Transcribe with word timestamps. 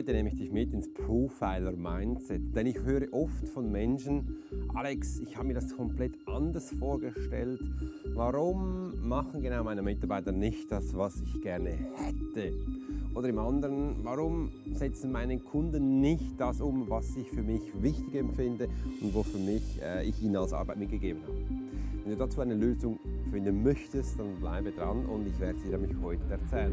Heute 0.00 0.14
nehme 0.14 0.30
ich 0.30 0.36
dich 0.36 0.50
mit 0.50 0.72
ins 0.72 0.90
Profiler 0.94 1.72
Mindset, 1.72 2.56
denn 2.56 2.66
ich 2.66 2.80
höre 2.80 3.12
oft 3.12 3.46
von 3.48 3.70
Menschen, 3.70 4.38
Alex, 4.72 5.20
ich 5.20 5.36
habe 5.36 5.48
mir 5.48 5.52
das 5.52 5.76
komplett 5.76 6.14
anders 6.26 6.70
vorgestellt. 6.78 7.60
Warum 8.14 8.94
machen 9.06 9.42
genau 9.42 9.62
meine 9.62 9.82
Mitarbeiter 9.82 10.32
nicht 10.32 10.72
das, 10.72 10.96
was 10.96 11.20
ich 11.20 11.42
gerne 11.42 11.72
hätte? 11.72 12.54
Oder 13.14 13.28
im 13.28 13.38
anderen, 13.40 13.96
warum 14.02 14.48
setzen 14.72 15.12
meine 15.12 15.38
Kunden 15.38 16.00
nicht 16.00 16.40
das 16.40 16.62
um, 16.62 16.88
was 16.88 17.14
ich 17.18 17.28
für 17.28 17.42
mich 17.42 17.60
wichtig 17.82 18.14
empfinde 18.14 18.70
und 19.02 19.14
wo 19.14 19.22
für 19.22 19.36
mich 19.36 19.82
äh, 19.82 20.08
ich 20.08 20.22
ihnen 20.22 20.36
als 20.36 20.54
Arbeit 20.54 20.78
mitgegeben 20.78 21.20
habe? 21.24 21.36
Wenn 22.04 22.12
du 22.12 22.16
dazu 22.16 22.40
eine 22.40 22.54
Lösung 22.54 22.98
finden 23.30 23.62
möchtest, 23.62 24.18
dann 24.18 24.36
bleibe 24.40 24.72
dran 24.72 25.04
und 25.04 25.26
ich 25.26 25.38
werde 25.38 25.58
dir 25.60 25.76
nämlich 25.76 25.94
heute 26.02 26.22
erzählen. 26.30 26.72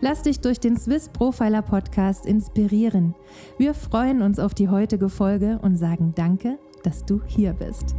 Lass 0.00 0.22
dich 0.22 0.40
durch 0.40 0.60
den 0.60 0.76
Swiss 0.76 1.08
Profiler 1.08 1.62
Podcast 1.62 2.26
inspirieren. 2.26 3.14
Wir 3.58 3.74
freuen 3.74 4.22
uns 4.22 4.38
auf 4.38 4.54
die 4.54 4.68
heutige 4.68 5.08
Folge 5.08 5.58
und 5.62 5.76
sagen 5.76 6.12
Danke, 6.14 6.58
dass 6.82 7.04
du 7.04 7.22
hier 7.24 7.52
bist. 7.52 7.94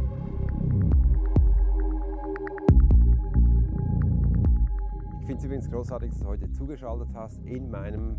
Ich 5.20 5.26
finde 5.26 5.38
es 5.38 5.44
übrigens 5.44 5.70
großartig, 5.70 6.10
dass 6.10 6.20
du 6.20 6.26
heute 6.26 6.52
zugeschaltet 6.52 7.08
hast 7.14 7.40
in 7.46 7.70
meinem 7.70 8.16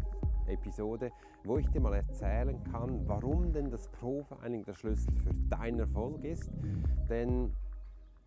Episode, 0.47 1.11
wo 1.43 1.57
ich 1.57 1.67
dir 1.69 1.79
mal 1.79 1.93
erzählen 1.93 2.63
kann, 2.71 3.07
warum 3.07 3.51
denn 3.51 3.69
das 3.69 3.87
Profiling 3.89 4.63
der 4.63 4.73
Schlüssel 4.73 5.13
für 5.17 5.33
deinen 5.49 5.79
Erfolg 5.79 6.23
ist. 6.23 6.51
Denn 7.09 7.51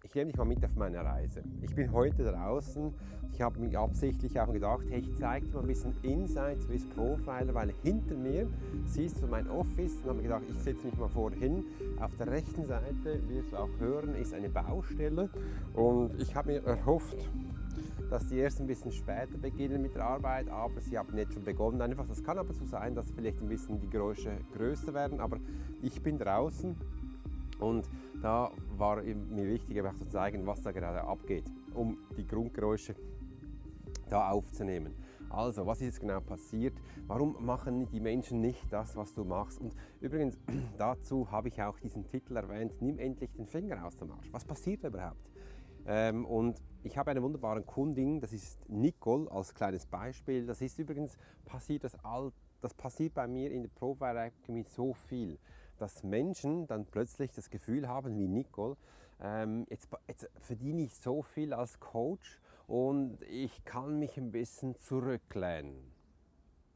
ich 0.04 0.14
nehme 0.14 0.30
dich 0.30 0.36
mal 0.36 0.44
mit 0.44 0.64
auf 0.64 0.76
meine 0.76 0.98
Reise. 1.04 1.42
Ich 1.60 1.74
bin 1.74 1.92
heute 1.92 2.24
draußen. 2.24 2.94
Ich 3.32 3.42
habe 3.42 3.60
mich 3.60 3.76
absichtlich 3.76 4.38
auch 4.40 4.52
gedacht, 4.52 4.84
hey, 4.88 5.00
ich 5.00 5.14
zeige 5.16 5.46
dir 5.46 5.54
mal 5.54 5.60
ein 5.60 5.66
bisschen 5.66 5.94
Insights 6.02 6.64
Swiss 6.64 6.86
Profiler, 6.90 7.52
weil 7.54 7.72
hinter 7.82 8.14
mir 8.14 8.48
siehst 8.86 9.22
du 9.22 9.26
mein 9.26 9.48
Office 9.48 9.96
und 10.02 10.10
habe 10.10 10.22
gedacht, 10.22 10.44
ich 10.48 10.58
setze 10.58 10.86
mich 10.86 10.96
mal 10.96 11.08
vorhin. 11.08 11.64
Auf 12.00 12.16
der 12.16 12.28
rechten 12.28 12.64
Seite, 12.64 13.20
wirst 13.28 13.52
du 13.52 13.56
auch 13.56 13.68
hören, 13.78 14.14
ist 14.14 14.34
eine 14.34 14.48
Baustelle 14.48 15.28
und 15.74 16.20
ich 16.20 16.34
habe 16.34 16.52
mir 16.52 16.64
erhofft, 16.64 17.28
dass 18.08 18.26
die 18.28 18.38
erst 18.38 18.60
ein 18.60 18.66
bisschen 18.66 18.92
später 18.92 19.36
beginnen 19.36 19.82
mit 19.82 19.94
der 19.94 20.04
Arbeit, 20.04 20.48
aber 20.48 20.80
sie 20.80 20.96
haben 20.96 21.16
jetzt 21.18 21.34
schon 21.34 21.44
begonnen. 21.44 21.82
Einfach, 21.82 22.06
das 22.06 22.22
kann 22.24 22.38
aber 22.38 22.54
so 22.54 22.64
sein, 22.64 22.94
dass 22.94 23.10
vielleicht 23.10 23.40
ein 23.40 23.48
bisschen 23.48 23.78
die 23.80 23.90
Geräusche 23.90 24.30
größer 24.56 24.94
werden, 24.94 25.20
aber 25.20 25.38
ich 25.82 26.02
bin 26.02 26.18
draußen 26.18 26.76
und 27.58 27.88
da 28.22 28.50
war 28.76 29.02
mir 29.02 29.46
wichtig, 29.46 29.78
einfach 29.78 29.96
zu 29.96 30.06
zeigen, 30.06 30.46
was 30.46 30.62
da 30.62 30.72
gerade 30.72 31.02
abgeht, 31.02 31.44
um 31.74 31.98
die 32.16 32.26
Grundgeräusche 32.26 32.94
da 34.08 34.30
aufzunehmen. 34.30 34.94
Also, 35.30 35.66
was 35.66 35.80
ist 35.80 35.86
jetzt 35.86 36.00
genau 36.00 36.20
passiert? 36.20 36.74
Warum 37.06 37.44
machen 37.44 37.86
die 37.90 38.00
Menschen 38.00 38.40
nicht 38.40 38.72
das, 38.72 38.96
was 38.96 39.12
du 39.12 39.24
machst? 39.24 39.60
Und 39.60 39.74
übrigens, 40.00 40.38
dazu 40.78 41.30
habe 41.30 41.48
ich 41.48 41.60
auch 41.62 41.78
diesen 41.78 42.06
Titel 42.06 42.36
erwähnt, 42.36 42.80
nimm 42.80 42.98
endlich 42.98 43.30
den 43.32 43.46
Finger 43.46 43.84
aus 43.84 43.96
dem 43.96 44.10
Arsch. 44.10 44.32
Was 44.32 44.44
passiert 44.44 44.84
überhaupt? 44.84 45.30
Ähm, 45.86 46.24
und 46.24 46.62
ich 46.82 46.96
habe 46.96 47.10
eine 47.10 47.22
wunderbare 47.22 47.62
Kundin, 47.62 48.20
das 48.20 48.32
ist 48.32 48.58
Nicole 48.68 49.30
als 49.30 49.54
kleines 49.54 49.86
Beispiel. 49.86 50.46
Das 50.46 50.62
ist 50.62 50.78
übrigens 50.78 51.18
passiert, 51.44 51.84
das, 51.84 51.94
all, 52.04 52.32
das 52.60 52.72
passiert 52.72 53.14
bei 53.14 53.26
mir 53.26 53.50
in 53.50 53.62
der 53.62 54.24
Academy 54.24 54.64
so 54.64 54.94
viel 54.94 55.38
dass 55.78 56.02
Menschen 56.02 56.66
dann 56.66 56.84
plötzlich 56.84 57.32
das 57.32 57.50
Gefühl 57.50 57.88
haben, 57.88 58.16
wie 58.18 58.28
Nicole, 58.28 58.76
ähm, 59.20 59.66
jetzt, 59.70 59.88
jetzt 60.06 60.28
verdiene 60.40 60.82
ich 60.82 60.94
so 60.94 61.22
viel 61.22 61.52
als 61.52 61.80
Coach 61.80 62.40
und 62.66 63.22
ich 63.22 63.64
kann 63.64 63.98
mich 63.98 64.16
ein 64.16 64.30
bisschen 64.30 64.76
zurücklehnen. 64.76 65.92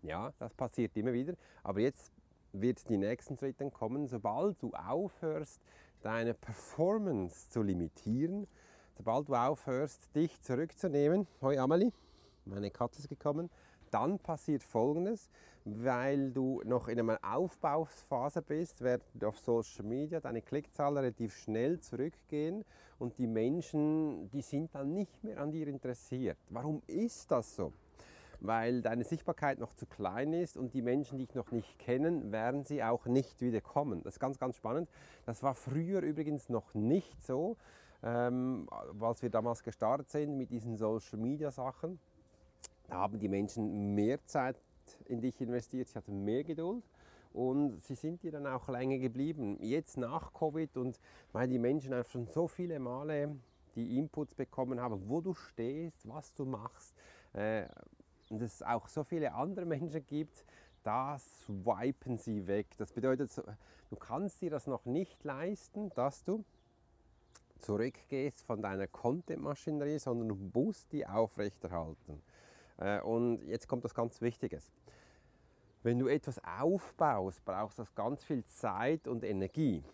Ja, 0.03 0.33
das 0.39 0.55
passiert 0.55 0.97
immer 0.97 1.13
wieder. 1.13 1.35
Aber 1.63 1.81
jetzt 1.81 2.13
wird 2.53 2.89
die 2.89 2.97
nächsten 2.97 3.37
Schritte 3.37 3.71
kommen, 3.71 4.09
sobald 4.09 4.61
du 4.63 4.73
aufhörst, 4.73 5.61
deine 6.03 6.35
Performance 6.35 7.51
zu 7.51 7.63
limitieren, 7.63 8.49
sobald 8.97 9.29
du 9.29 9.35
aufhörst, 9.35 10.15
dich 10.17 10.41
zurückzunehmen. 10.41 11.29
Hoi 11.41 11.59
Amelie, 11.59 11.93
meine 12.45 12.71
Katze 12.71 13.01
ist 13.01 13.09
gekommen 13.09 13.49
dann 13.93 14.19
passiert 14.19 14.65
Folgendes, 14.65 15.29
weil 15.65 16.33
du 16.33 16.61
noch 16.65 16.89
in 16.89 16.99
einer 16.99 17.19
Aufbauphase 17.23 18.43
bist, 18.43 18.81
werden 18.81 19.03
auf 19.25 19.39
Social 19.39 19.85
Media 19.85 20.21
deine 20.21 20.43
Klickzahlen 20.43 20.99
relativ 20.99 21.37
schnell 21.37 21.81
zurückgehen 21.81 22.65
und 22.99 23.19
die 23.19 23.27
Menschen, 23.27 24.29
die 24.31 24.43
sind 24.43 24.75
dann 24.75 24.93
nicht 24.93 25.23
mehr 25.23 25.39
an 25.39 25.53
dir 25.53 25.69
interessiert. 25.69 26.39
Warum 26.49 26.83
ist 26.87 27.31
das 27.31 27.55
so? 27.55 27.73
Weil 28.41 28.83
deine 28.83 29.05
Sichtbarkeit 29.05 29.61
noch 29.61 29.73
zu 29.75 29.87
klein 29.87 30.33
ist 30.33 30.57
und 30.57 30.75
die 30.75 30.83
Menschen, 30.83 31.19
die 31.19 31.27
dich 31.27 31.37
noch 31.37 31.53
nicht 31.53 31.79
kennen, 31.79 32.33
werden 32.33 32.65
sie 32.65 32.83
auch 32.83 33.07
nicht 33.07 33.41
wieder 33.41 33.61
kommen. 33.61 34.03
Das 34.03 34.15
ist 34.15 34.21
ganz, 34.21 34.39
ganz 34.39 34.57
spannend. 34.57 34.89
Das 35.27 35.45
war 35.45 35.55
früher 35.55 36.01
übrigens 36.01 36.49
noch 36.49 36.75
nicht 36.75 37.23
so, 37.23 37.57
ähm, 38.03 38.69
als 39.01 39.23
wir 39.23 39.31
damals 39.31 39.63
gestartet 39.63 40.11
sind 40.11 40.37
mit 40.37 40.51
diesen 40.51 40.77
Social 40.77 41.21
Media 41.21 41.53
Sachen 41.53 42.01
haben 42.91 43.19
die 43.19 43.29
Menschen 43.29 43.95
mehr 43.95 44.25
Zeit 44.27 44.61
in 45.07 45.21
dich 45.21 45.41
investiert, 45.41 45.89
sie 45.89 45.97
hatten 45.97 46.25
mehr 46.25 46.45
Geduld 46.45 46.85
und 47.33 47.83
sie 47.83 47.95
sind 47.95 48.23
dir 48.23 48.33
dann 48.33 48.47
auch 48.47 48.69
länger 48.69 48.99
geblieben. 48.99 49.59
Jetzt 49.61 49.97
nach 49.97 50.33
Covid 50.33 50.77
und 50.77 51.01
weil 51.33 51.49
die 51.49 51.59
Menschen 51.59 51.93
einfach 51.93 52.11
schon 52.11 52.27
so 52.27 52.47
viele 52.47 52.79
Male 52.79 53.37
die 53.75 53.99
Inputs 53.99 54.35
bekommen 54.35 54.81
haben, 54.81 55.09
wo 55.09 55.21
du 55.21 55.35
stehst, 55.35 56.07
was 56.09 56.35
du 56.35 56.45
machst 56.45 56.95
äh, 57.33 57.67
und 58.29 58.43
es 58.43 58.63
auch 58.63 58.89
so 58.89 59.05
viele 59.05 59.33
andere 59.33 59.65
Menschen 59.65 60.07
gibt, 60.07 60.45
da 60.83 61.19
swipen 61.19 62.19
sie 62.19 62.47
weg. 62.47 62.67
Das 62.79 62.93
bedeutet, 62.93 63.31
du 63.91 63.97
kannst 63.97 64.41
dir 64.41 64.51
das 64.51 64.67
noch 64.67 64.85
nicht 64.85 65.23
leisten, 65.25 65.91
dass 65.95 66.25
du 66.25 66.45
zurückgehst 67.61 68.43
von 68.43 68.61
deiner 68.61 68.89
Content-Maschinerie, 68.89 69.99
sondern 69.99 70.29
du 70.29 70.35
musst 70.53 70.93
die 70.93 71.07
aufrechterhalten. 71.07 72.21
Äh, 72.79 73.01
und 73.01 73.43
jetzt 73.45 73.69
kommt 73.69 73.85
das 73.85 73.95
ganz 73.95 74.21
Wichtiges. 74.21 74.71
Wenn 75.83 75.99
du 75.99 76.07
etwas 76.07 76.41
aufbaust, 76.45 77.45
brauchst 77.45 77.79
das 77.79 77.93
ganz 77.95 78.23
viel 78.23 78.45
Zeit 78.45 79.09
und 79.09 79.25
Energie. 79.25 79.85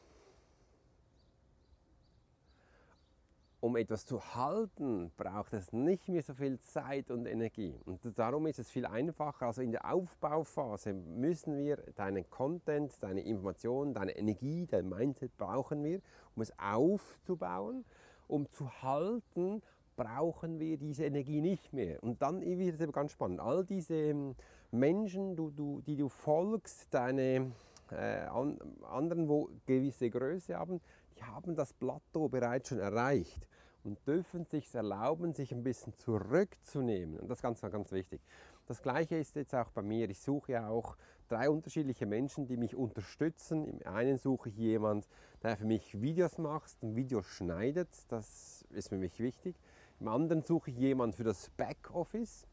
Um 3.60 3.76
etwas 3.76 4.06
zu 4.06 4.20
halten, 4.36 5.10
braucht 5.16 5.52
es 5.52 5.72
nicht 5.72 6.08
mehr 6.08 6.22
so 6.22 6.32
viel 6.32 6.60
Zeit 6.60 7.10
und 7.10 7.26
Energie. 7.26 7.74
Und 7.86 8.00
darum 8.16 8.46
ist 8.46 8.60
es 8.60 8.70
viel 8.70 8.86
einfacher. 8.86 9.46
Also 9.46 9.62
in 9.62 9.72
der 9.72 9.92
Aufbauphase 9.92 10.92
müssen 10.92 11.56
wir 11.56 11.76
deinen 11.96 12.28
Content, 12.30 12.92
deine 13.02 13.22
Informationen, 13.22 13.94
deine 13.94 14.16
Energie, 14.16 14.66
dein 14.66 14.88
Mindset 14.88 15.36
brauchen 15.36 15.82
wir, 15.82 16.00
um 16.36 16.42
es 16.42 16.56
aufzubauen. 16.56 17.84
Um 18.28 18.48
zu 18.50 18.70
halten, 18.82 19.62
brauchen 19.98 20.60
wir 20.60 20.78
diese 20.78 21.04
Energie 21.04 21.40
nicht 21.40 21.72
mehr. 21.72 22.02
Und 22.02 22.22
dann 22.22 22.40
wird 22.40 22.80
es 22.80 22.92
ganz 22.92 23.12
spannend. 23.12 23.40
All 23.40 23.64
diese 23.64 23.94
ähm, 23.94 24.36
Menschen, 24.70 25.34
du, 25.34 25.50
du, 25.50 25.82
die 25.82 25.96
du 25.96 26.08
folgst, 26.08 26.86
deine 26.94 27.52
äh, 27.90 28.20
an, 28.30 28.58
anderen, 28.88 29.28
wo 29.28 29.50
gewisse 29.66 30.08
Größe 30.08 30.56
haben, 30.56 30.80
die 31.16 31.24
haben 31.24 31.56
das 31.56 31.72
Plateau 31.72 32.28
bereits 32.28 32.68
schon 32.68 32.78
erreicht 32.78 33.46
und 33.82 33.98
dürfen 34.06 34.44
sich 34.44 34.72
erlauben, 34.72 35.34
sich 35.34 35.52
ein 35.52 35.64
bisschen 35.64 35.92
zurückzunehmen. 35.98 37.18
Und 37.18 37.28
das 37.28 37.38
ist 37.38 37.42
ganz, 37.42 37.60
ganz 37.60 37.90
wichtig. 37.90 38.20
Das 38.66 38.80
Gleiche 38.80 39.16
ist 39.16 39.34
jetzt 39.34 39.54
auch 39.54 39.70
bei 39.72 39.82
mir. 39.82 40.08
Ich 40.10 40.20
suche 40.20 40.52
ja 40.52 40.68
auch 40.68 40.96
drei 41.28 41.50
unterschiedliche 41.50 42.06
Menschen, 42.06 42.46
die 42.46 42.56
mich 42.56 42.76
unterstützen. 42.76 43.66
Im 43.66 43.86
einen 43.86 44.18
suche 44.18 44.50
ich 44.50 44.56
jemanden, 44.56 45.06
der 45.42 45.56
für 45.56 45.64
mich 45.64 46.00
Videos 46.00 46.38
macht, 46.38 46.82
ein 46.82 46.94
Video 46.94 47.22
schneidet, 47.22 47.88
das 48.08 48.64
ist 48.70 48.90
für 48.90 48.98
mich 48.98 49.18
wichtig. 49.18 49.56
Im 50.00 50.08
anderen 50.08 50.42
suche 50.42 50.70
ich 50.70 50.76
jemanden 50.76 51.16
für 51.16 51.24
das 51.24 51.50
Backoffice. 51.50 52.46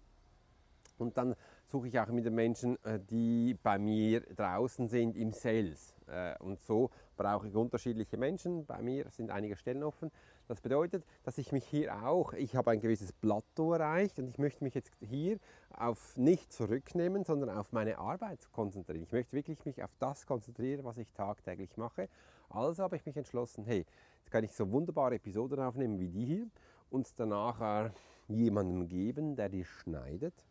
Und 0.98 1.18
dann 1.18 1.36
suche 1.68 1.88
ich 1.90 2.00
auch 2.00 2.08
mit 2.08 2.26
den 2.26 2.36
Menschen, 2.36 2.84
äh, 2.86 3.00
die 3.00 3.56
bei 3.62 3.78
mir 3.78 4.22
draußen 4.22 4.88
sind 4.88 5.18
im 5.18 5.34
Sales. 5.34 5.94
Äh, 6.08 6.38
und 6.40 6.62
so 6.62 6.90
brauche 7.18 7.48
ich 7.48 7.56
unterschiedliche 7.56 8.18
Menschen. 8.18 8.66
Bei 8.66 8.82
mir 8.82 9.10
sind 9.10 9.30
einige 9.30 9.56
Stellen 9.56 9.84
offen. 9.84 10.12
Das 10.48 10.62
bedeutet, 10.62 11.04
dass 11.24 11.38
ich 11.38 11.52
mich 11.52 11.66
hier 11.66 12.06
auch, 12.06 12.34
ich 12.34 12.56
habe 12.56 12.72
ein 12.72 12.80
gewisses 12.80 13.12
Plateau 13.12 13.74
erreicht 13.74 14.20
und 14.20 14.28
ich 14.28 14.38
möchte 14.38 14.64
mich 14.64 14.76
jetzt 14.76 14.92
hier 15.00 15.40
auf 15.76 16.18
nicht 16.18 16.54
zurücknehmen, 16.54 17.26
sondern 17.26 17.50
auf 17.50 17.72
meine 17.72 17.98
Arbeit 17.98 18.52
konzentrieren. 18.52 19.04
Ich 19.04 19.12
möchte 19.12 19.34
wirklich 19.34 19.66
mich 19.66 19.84
auf 19.84 19.92
das 20.00 20.26
konzentrieren, 20.26 20.86
was 20.86 20.98
ich 20.98 21.12
tagtäglich 21.14 21.76
mache. 21.78 22.10
Also 22.50 22.84
habe 22.84 22.96
ich 22.96 23.06
mich 23.06 23.18
entschlossen, 23.18 23.66
hey, 23.66 23.86
jetzt 24.20 24.32
kann 24.32 24.44
ich 24.44 24.52
so 24.52 24.72
wunderbare 24.72 25.16
Episoden 25.16 25.60
aufnehmen 25.60 26.00
wie 26.00 26.10
die 26.10 26.26
hier 26.26 26.48
und 26.90 27.20
danach 27.20 27.92
jemanden 28.28 28.88
geben, 28.88 29.36
der 29.36 29.50
die 29.50 29.64
schneidet 29.64 30.46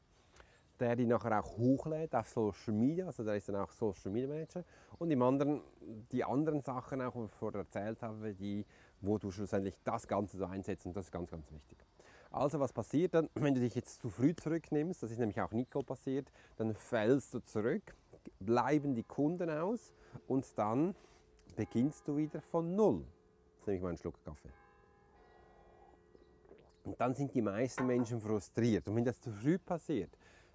der 0.80 0.96
die 0.96 1.06
nachher 1.06 1.40
auch 1.40 1.56
hochlädt 1.56 2.14
auf 2.14 2.28
Social 2.28 2.74
Media, 2.74 3.06
also 3.06 3.24
der 3.24 3.36
ist 3.36 3.48
dann 3.48 3.56
auch 3.56 3.70
Social 3.70 4.10
Media 4.10 4.28
Manager 4.28 4.64
und 4.98 5.10
im 5.10 5.22
anderen 5.22 5.62
die 6.12 6.24
anderen 6.24 6.60
Sachen 6.60 7.00
auch, 7.02 7.14
die 7.14 7.24
ich 7.24 7.32
vorher 7.32 7.60
erzählt 7.60 8.02
habe, 8.02 8.34
die, 8.34 8.64
wo 9.00 9.18
du 9.18 9.30
schlussendlich 9.30 9.76
das 9.84 10.06
Ganze 10.08 10.36
so 10.36 10.46
einsetzt 10.46 10.86
und 10.86 10.96
das 10.96 11.06
ist 11.06 11.12
ganz, 11.12 11.30
ganz 11.30 11.50
wichtig. 11.50 11.78
Also 12.30 12.58
was 12.58 12.72
passiert 12.72 13.14
dann, 13.14 13.30
wenn 13.34 13.54
du 13.54 13.60
dich 13.60 13.74
jetzt 13.76 14.00
zu 14.00 14.10
früh 14.10 14.34
zurücknimmst, 14.34 15.02
das 15.02 15.10
ist 15.12 15.18
nämlich 15.18 15.40
auch 15.40 15.52
Nico 15.52 15.82
passiert, 15.82 16.30
dann 16.56 16.74
fällst 16.74 17.32
du 17.34 17.38
zurück, 17.40 17.94
bleiben 18.40 18.94
die 18.94 19.04
Kunden 19.04 19.50
aus 19.50 19.92
und 20.26 20.46
dann 20.58 20.96
beginnst 21.54 22.08
du 22.08 22.16
wieder 22.16 22.40
von 22.40 22.74
Null. 22.74 23.04
Jetzt 23.58 23.66
nehme 23.68 23.76
ich 23.76 23.82
mal 23.82 23.88
einen 23.90 23.98
Schluck 23.98 24.22
Kaffee. 24.24 24.63
Und 26.84 27.00
dann 27.00 27.14
sind 27.14 27.34
die 27.34 27.42
meisten 27.42 27.86
Menschen 27.86 28.20
frustriert. 28.20 28.88
Und 28.88 28.96
wenn 28.96 29.04
das 29.04 29.20
zu 29.20 29.30
früh 29.30 29.58
passiert, 29.58 30.10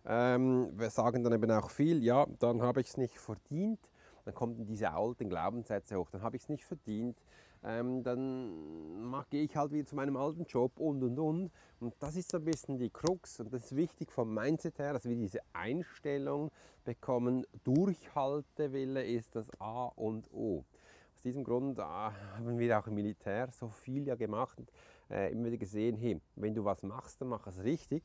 ähm, 0.05 0.71
wir 0.75 0.89
sagen 0.89 1.23
dann 1.23 1.33
eben 1.33 1.51
auch 1.51 1.69
viel, 1.69 2.03
ja, 2.03 2.25
dann 2.39 2.61
habe 2.61 2.81
ich 2.81 2.87
es 2.87 2.97
nicht 2.97 3.17
verdient. 3.17 3.79
Dann 4.25 4.33
kommen 4.33 4.65
diese 4.65 4.91
alten 4.91 5.29
Glaubenssätze 5.29 5.97
hoch, 5.97 6.09
dann 6.11 6.21
habe 6.21 6.35
ich 6.37 6.43
es 6.43 6.49
nicht 6.49 6.65
verdient. 6.65 7.17
Ähm, 7.63 8.03
dann 8.03 9.13
gehe 9.29 9.43
ich 9.43 9.55
halt 9.55 9.71
wieder 9.73 9.85
zu 9.85 9.95
meinem 9.95 10.15
alten 10.15 10.45
Job 10.45 10.79
und 10.79 11.03
und 11.03 11.19
und. 11.19 11.51
Und 11.79 11.93
das 11.99 12.15
ist 12.15 12.31
so 12.31 12.37
ein 12.37 12.45
bisschen 12.45 12.77
die 12.77 12.89
Krux 12.89 13.39
und 13.39 13.53
das 13.53 13.65
ist 13.65 13.75
wichtig 13.75 14.11
vom 14.11 14.33
Mindset 14.33 14.79
her, 14.79 14.93
dass 14.93 15.05
wir 15.05 15.15
diese 15.15 15.39
Einstellung 15.51 16.51
bekommen. 16.85 17.45
Durchhaltewille 17.63 19.03
ist 19.03 19.35
das 19.35 19.49
A 19.59 19.85
und 19.95 20.31
O. 20.31 20.63
Aus 21.13 21.21
diesem 21.23 21.43
Grund 21.43 21.79
äh, 21.79 21.81
haben 21.81 22.57
wir 22.57 22.79
auch 22.79 22.87
im 22.87 22.95
Militär 22.95 23.49
so 23.51 23.67
viel 23.67 24.07
ja 24.07 24.15
gemacht 24.15 24.57
und 24.57 24.71
äh, 25.09 25.31
immer 25.31 25.45
wieder 25.45 25.57
gesehen, 25.57 25.97
hey, 25.97 26.19
wenn 26.35 26.53
du 26.53 26.63
was 26.63 26.83
machst, 26.83 27.21
dann 27.21 27.29
mach 27.29 27.45
es 27.47 27.63
richtig 27.63 28.03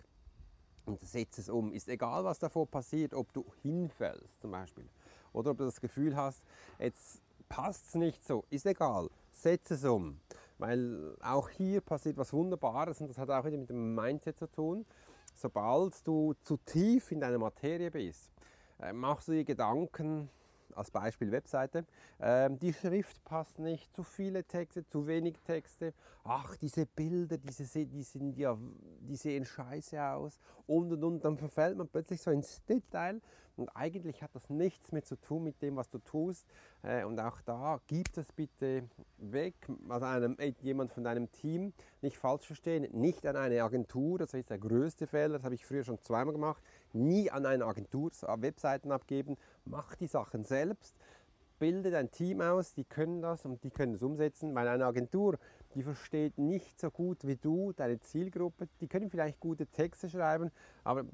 und 0.84 1.00
setze 1.00 1.40
es 1.40 1.48
um. 1.48 1.72
Ist 1.72 1.88
egal, 1.88 2.24
was 2.24 2.38
davor 2.38 2.66
passiert, 2.66 3.14
ob 3.14 3.32
du 3.32 3.44
hinfällst 3.62 4.40
zum 4.40 4.50
Beispiel 4.50 4.88
oder 5.32 5.50
ob 5.50 5.58
du 5.58 5.64
das 5.64 5.80
Gefühl 5.80 6.16
hast, 6.16 6.42
jetzt 6.78 7.20
passt 7.48 7.88
es 7.88 7.94
nicht 7.94 8.24
so, 8.24 8.44
ist 8.50 8.66
egal, 8.66 9.10
setze 9.32 9.74
es 9.74 9.84
um. 9.84 10.20
Weil 10.58 11.16
auch 11.20 11.48
hier 11.50 11.80
passiert 11.80 12.16
was 12.16 12.32
Wunderbares 12.32 13.00
und 13.00 13.08
das 13.08 13.18
hat 13.18 13.28
auch 13.30 13.44
wieder 13.44 13.58
mit 13.58 13.68
dem 13.68 13.94
Mindset 13.94 14.38
zu 14.38 14.46
tun. 14.46 14.86
Sobald 15.34 16.06
du 16.06 16.34
zu 16.42 16.56
tief 16.58 17.10
in 17.10 17.20
deiner 17.20 17.38
Materie 17.38 17.90
bist, 17.90 18.30
äh, 18.80 18.92
machst 18.92 19.28
du 19.28 19.32
dir 19.32 19.44
Gedanken, 19.44 20.30
als 20.76 20.90
Beispiel 20.90 21.30
Webseite. 21.30 21.84
Ähm, 22.20 22.58
die 22.58 22.72
Schrift 22.72 23.22
passt 23.24 23.58
nicht, 23.58 23.94
zu 23.94 24.02
viele 24.02 24.44
Texte, 24.44 24.86
zu 24.86 25.06
wenig 25.06 25.40
Texte. 25.40 25.94
Ach, 26.24 26.56
diese 26.56 26.86
Bilder, 26.86 27.38
diese, 27.38 27.86
die, 27.86 28.02
sind 28.02 28.36
ja, 28.36 28.56
die 29.00 29.16
sehen 29.16 29.44
scheiße 29.44 30.02
aus. 30.02 30.40
Und, 30.66 30.92
und, 30.92 31.04
und. 31.04 31.24
Dann 31.24 31.36
verfällt 31.36 31.76
man 31.76 31.88
plötzlich 31.88 32.20
so 32.20 32.30
ins 32.30 32.64
Detail. 32.64 33.20
Und 33.56 33.68
eigentlich 33.76 34.22
hat 34.22 34.34
das 34.34 34.50
nichts 34.50 34.92
mehr 34.92 35.04
zu 35.04 35.16
tun 35.16 35.44
mit 35.44 35.62
dem, 35.62 35.76
was 35.76 35.90
du 35.90 35.98
tust. 35.98 36.46
Äh, 36.82 37.04
und 37.04 37.20
auch 37.20 37.40
da, 37.42 37.80
gib 37.86 38.12
das 38.12 38.32
bitte 38.32 38.88
weg. 39.18 39.54
Also 39.88 40.06
einem, 40.06 40.36
jemand 40.62 40.92
von 40.92 41.04
deinem 41.04 41.30
Team, 41.30 41.72
nicht 42.02 42.18
falsch 42.18 42.46
verstehen, 42.46 42.88
nicht 42.92 43.26
an 43.26 43.36
eine 43.36 43.62
Agentur. 43.62 44.18
Das 44.18 44.34
ist 44.34 44.50
der 44.50 44.58
größte 44.58 45.06
Fehler, 45.06 45.34
das 45.34 45.44
habe 45.44 45.54
ich 45.54 45.64
früher 45.64 45.84
schon 45.84 46.00
zweimal 46.00 46.32
gemacht 46.32 46.62
nie 46.94 47.30
an 47.30 47.44
eine 47.44 47.64
Agentur 47.64 48.10
Webseiten 48.38 48.92
abgeben, 48.92 49.36
mach 49.64 49.96
die 49.96 50.06
Sachen 50.06 50.44
selbst, 50.44 50.94
bilde 51.58 51.90
dein 51.90 52.10
Team 52.10 52.40
aus, 52.40 52.74
die 52.74 52.84
können 52.84 53.22
das 53.22 53.44
und 53.44 53.62
die 53.64 53.70
können 53.70 53.94
es 53.94 54.02
umsetzen, 54.02 54.54
weil 54.54 54.68
eine 54.68 54.86
Agentur, 54.86 55.38
die 55.74 55.82
versteht 55.82 56.38
nicht 56.38 56.80
so 56.80 56.90
gut 56.90 57.26
wie 57.26 57.36
du 57.36 57.72
deine 57.72 58.00
Zielgruppe, 58.00 58.68
die 58.80 58.88
können 58.88 59.10
vielleicht 59.10 59.40
gute 59.40 59.66
Texte 59.66 60.08
schreiben, 60.08 60.50
aber 60.84 61.04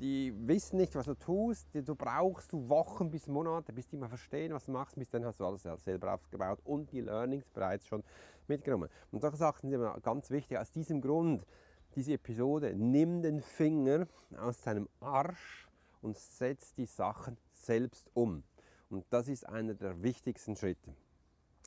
die 0.00 0.32
wissen 0.46 0.76
nicht, 0.76 0.94
was 0.94 1.06
du 1.06 1.14
tust, 1.14 1.68
du 1.72 1.94
brauchst 1.94 2.52
du 2.52 2.68
Wochen 2.68 3.10
bis 3.10 3.26
Monate, 3.26 3.72
bis 3.72 3.86
die 3.86 3.96
mal 3.96 4.08
verstehen, 4.08 4.52
was 4.52 4.66
du 4.66 4.72
machst, 4.72 4.96
bis 4.96 5.08
dann 5.08 5.24
hast 5.24 5.40
du 5.40 5.46
alles 5.46 5.66
selber 5.84 6.14
aufgebaut 6.14 6.60
und 6.64 6.90
die 6.92 7.00
Learnings 7.00 7.48
bereits 7.50 7.86
schon 7.86 8.02
mitgenommen. 8.48 8.88
Und 9.12 9.20
solche 9.20 9.36
Sachen 9.36 9.70
sind 9.70 9.72
immer 9.72 9.98
ganz 10.00 10.30
wichtig. 10.30 10.58
Aus 10.58 10.70
diesem 10.70 11.00
Grund 11.00 11.46
diese 11.94 12.14
Episode, 12.14 12.74
nimm 12.74 13.22
den 13.22 13.40
Finger 13.40 14.06
aus 14.36 14.60
deinem 14.62 14.88
Arsch 15.00 15.68
und 16.02 16.16
setz 16.16 16.74
die 16.74 16.86
Sachen 16.86 17.36
selbst 17.52 18.10
um. 18.14 18.42
Und 18.90 19.06
das 19.10 19.28
ist 19.28 19.48
einer 19.48 19.74
der 19.74 20.02
wichtigsten 20.02 20.56
Schritte. 20.56 20.94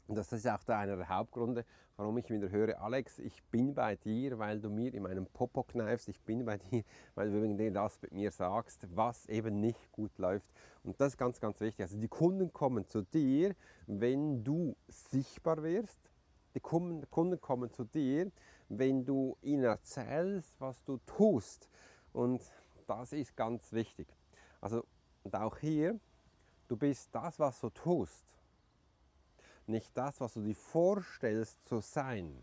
Und 0.08 0.16
das 0.16 0.32
ist 0.32 0.48
auch 0.48 0.66
einer 0.68 0.96
der 0.96 1.10
Hauptgründe, 1.10 1.66
warum 1.98 2.18
ich 2.18 2.30
wieder 2.30 2.50
höre, 2.50 2.80
Alex, 2.82 3.20
ich 3.20 3.44
bin 3.46 3.74
bei 3.74 3.96
dir, 3.96 4.40
weil 4.40 4.62
du 4.62 4.70
mir 4.70 4.94
in 4.94 5.04
meinem 5.04 5.26
Popo 5.26 5.64
kneifst, 5.64 6.08
ich 6.08 6.20
bin 6.22 6.46
bei 6.46 6.58
dir, 6.72 6.84
weil 7.16 7.32
du 7.32 7.42
wegen 7.42 7.74
das 7.74 8.02
mit 8.02 8.14
mir 8.14 8.32
sagst, 8.32 8.88
was 8.96 9.26
eben 9.28 9.60
nicht 9.60 9.92
gut 9.92 10.18
läuft. 10.18 10.48
Und 10.84 11.00
das 11.02 11.14
ist 11.14 11.18
ganz, 11.18 11.40
ganz 11.42 11.60
wichtig. 11.60 11.82
Also 11.82 11.98
die 11.98 12.08
Kunden 12.08 12.54
kommen 12.54 12.88
zu 12.88 13.02
dir, 13.02 13.56
wenn 13.88 14.44
du 14.44 14.76
sichtbar 14.88 15.62
wirst. 15.64 16.00
Die 16.54 16.62
Kunden 16.62 17.42
kommen 17.42 17.72
zu 17.72 17.84
dir, 17.84 18.32
wenn 18.70 19.06
du 19.06 19.38
ihnen 19.42 19.66
erzählst, 19.66 20.56
was 20.60 20.84
du 20.86 20.98
tust. 21.06 21.70
Und 22.14 22.42
das 22.88 23.12
ist 23.12 23.36
ganz 23.36 23.74
wichtig. 23.74 24.08
Also, 24.62 24.86
und 25.24 25.36
auch 25.36 25.58
hier, 25.58 26.00
du 26.68 26.78
bist 26.78 27.10
das, 27.12 27.38
was 27.38 27.60
du 27.60 27.70
tust, 27.70 28.26
nicht 29.68 29.96
das, 29.98 30.20
was 30.20 30.34
du 30.34 30.42
dir 30.42 30.56
vorstellst 30.56 31.58
zu 31.66 31.80
sein. 31.80 32.42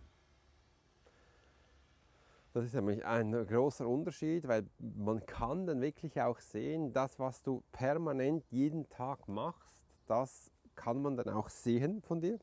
Das 2.52 2.66
ist 2.66 2.74
nämlich 2.74 3.04
ein 3.04 3.32
großer 3.32 3.86
Unterschied, 3.86 4.46
weil 4.46 4.64
man 4.78 5.26
kann 5.26 5.66
dann 5.66 5.80
wirklich 5.80 6.20
auch 6.20 6.38
sehen, 6.38 6.92
das, 6.92 7.18
was 7.18 7.42
du 7.42 7.64
permanent 7.72 8.44
jeden 8.50 8.88
Tag 8.88 9.26
machst, 9.26 9.72
das 10.06 10.52
kann 10.76 11.02
man 11.02 11.16
dann 11.16 11.30
auch 11.30 11.48
sehen 11.48 12.00
von 12.00 12.20
dir. 12.20 12.38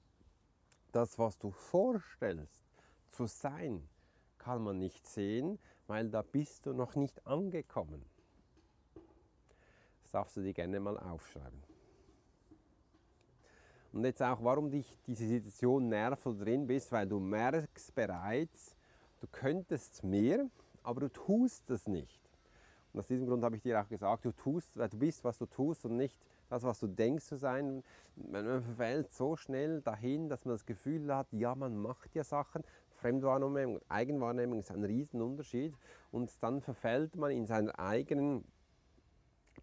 Das, 0.91 1.17
was 1.17 1.37
du 1.37 1.51
vorstellst, 1.51 2.65
zu 3.09 3.25
sein 3.25 3.87
kann 4.37 4.61
man 4.63 4.79
nicht 4.79 5.07
sehen, 5.07 5.59
weil 5.87 6.09
da 6.09 6.23
bist 6.23 6.65
du 6.65 6.73
noch 6.73 6.95
nicht 6.95 7.25
angekommen. 7.25 8.05
Das 10.01 10.11
darfst 10.11 10.35
du 10.35 10.41
dir 10.41 10.53
gerne 10.53 10.79
mal 10.81 10.97
aufschreiben. 10.97 11.70
Und 13.93 14.05
jetzt 14.05 14.21
auch, 14.23 14.41
warum 14.43 14.71
dich 14.71 14.97
diese 15.05 15.27
Situation 15.27 15.89
nervt 15.89 16.25
drin 16.25 16.65
bist, 16.65 16.91
weil 16.91 17.07
du 17.07 17.19
merkst 17.19 17.93
bereits, 17.93 18.75
du 19.19 19.27
könntest 19.31 20.03
mehr, 20.03 20.49
aber 20.83 21.01
du 21.01 21.09
tust 21.09 21.69
es 21.69 21.87
nicht. 21.87 22.21
Und 22.93 22.99
aus 22.99 23.07
diesem 23.07 23.27
Grund 23.27 23.43
habe 23.43 23.55
ich 23.55 23.61
dir 23.61 23.81
auch 23.81 23.87
gesagt, 23.87 24.25
du 24.25 24.31
tust, 24.31 24.75
du 24.75 24.97
bist, 24.97 25.23
was 25.23 25.37
du 25.37 25.45
tust 25.45 25.85
und 25.85 25.97
nicht 25.97 26.19
das, 26.49 26.63
was 26.63 26.79
du 26.79 26.87
denkst 26.87 27.25
zu 27.25 27.37
sein. 27.37 27.83
Man 28.15 28.61
verfällt 28.61 29.11
so 29.11 29.35
schnell 29.35 29.81
dahin, 29.81 30.27
dass 30.27 30.45
man 30.45 30.55
das 30.55 30.65
Gefühl 30.65 31.13
hat, 31.13 31.27
ja, 31.31 31.55
man 31.55 31.77
macht 31.77 32.13
ja 32.15 32.23
Sachen, 32.23 32.63
Fremdwahrnehmung 32.95 33.75
und 33.75 33.83
Eigenwahrnehmung 33.89 34.59
ist 34.59 34.71
ein 34.71 34.83
Riesenunterschied. 34.83 35.73
Und 36.11 36.31
dann 36.41 36.61
verfällt 36.61 37.15
man 37.15 37.31
in 37.31 37.45
seiner 37.45 37.79
eigenen 37.79 38.43